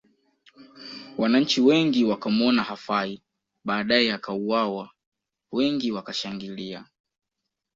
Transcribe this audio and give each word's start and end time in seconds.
Wananchi 1.17 1.61
wengi 1.61 2.03
wakamuona 2.05 2.63
hafai 2.63 3.21
badae 3.65 4.13
akauwawa 4.13 4.89
wengi 5.51 5.91
wakashangilia 5.91 6.85